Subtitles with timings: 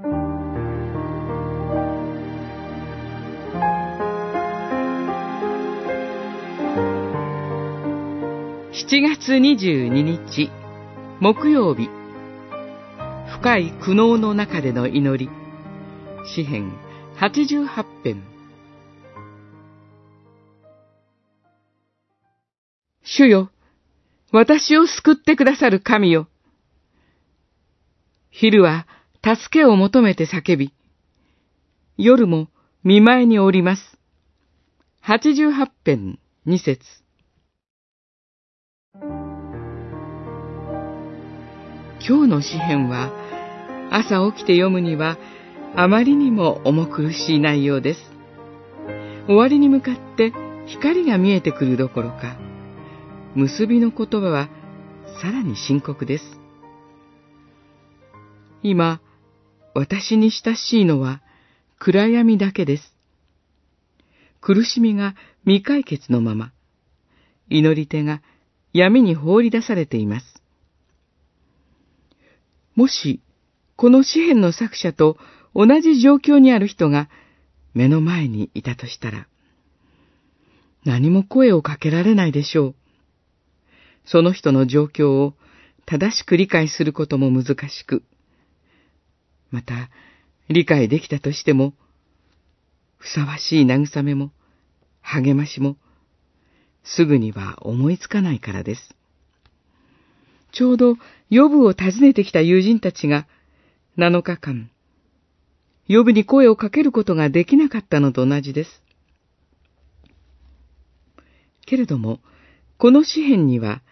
[0.00, 0.12] 7
[9.02, 10.50] 月22日、
[11.20, 11.88] 木曜日。
[13.40, 15.30] 深い苦悩の中での祈り。
[16.34, 16.72] 詩編
[17.16, 17.66] 88
[18.04, 18.22] 編。
[23.02, 23.50] 主よ、
[24.30, 26.28] 私を救ってくださる神よ。
[28.30, 28.86] 昼は
[29.36, 30.72] 助けを求めて叫び、
[31.98, 32.48] 夜も
[32.82, 33.98] 見舞いにおります。
[35.04, 36.80] 88編2節
[42.00, 43.12] 今日の詩篇は、
[43.90, 45.18] 朝起きて読むには、
[45.76, 48.00] あまりにも重苦しい内容です。
[49.26, 50.32] 終わりに向かって
[50.66, 52.38] 光が見えてくるどころか、
[53.34, 54.48] 結びの言葉は
[55.20, 56.24] さらに深刻です。
[58.62, 59.02] 今、
[59.78, 61.22] 私に親しいのは
[61.78, 62.96] 暗闇だけです。
[64.40, 66.52] 苦しみが未解決のまま、
[67.48, 68.20] 祈り手が
[68.72, 70.42] 闇に放り出されています。
[72.74, 73.20] もし、
[73.76, 75.16] この詩篇の作者と
[75.54, 77.08] 同じ状況にある人が
[77.72, 79.28] 目の前にいたとしたら、
[80.84, 82.74] 何も声をかけられないでしょう。
[84.04, 85.34] その人の状況を
[85.86, 88.02] 正しく理解することも難しく、
[89.50, 89.90] また、
[90.48, 91.74] 理解できたとしても、
[92.98, 94.32] ふさわしい慰めも、
[95.00, 95.76] 励ましも、
[96.84, 98.94] すぐには思いつかないからです。
[100.52, 100.96] ちょうど、
[101.30, 103.26] ヨブを訪ねてきた友人たちが、
[103.96, 104.70] 7日間、
[105.86, 108.82] ヨブに声をかけることができなかったのと同じです。
[111.64, 112.20] けれども、
[112.76, 113.82] この詩篇には、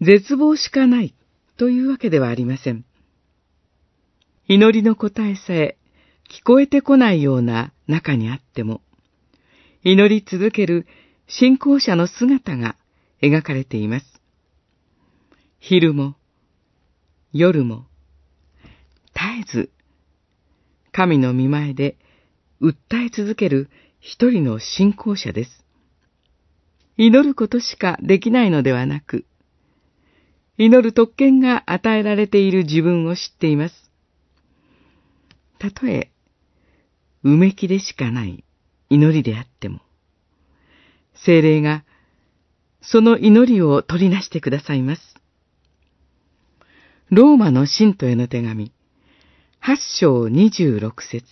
[0.00, 1.14] 絶望しかない
[1.58, 2.84] というわけではありません。
[4.52, 5.76] 祈りの答えさえ
[6.28, 8.80] 聞こえてこないような中にあっても、
[9.84, 10.88] 祈り続ける
[11.28, 12.74] 信仰者の姿が
[13.22, 14.06] 描かれています。
[15.60, 16.16] 昼も、
[17.32, 17.86] 夜も、
[19.14, 19.70] 絶えず、
[20.90, 21.96] 神の見前で
[22.60, 25.64] 訴え続ける一人の信仰者です。
[26.96, 29.26] 祈ることしかできないのではなく、
[30.58, 33.89] 祈る特権が与えられている自分を知っています。
[35.60, 36.10] たとえ、
[37.22, 38.44] うめきでしかない
[38.88, 39.80] 祈りであっても、
[41.14, 41.84] 精霊が
[42.80, 45.02] その祈りを取りなしてくださいます。
[47.10, 48.72] ローマの信徒への手紙、
[49.58, 51.26] 八章二十六節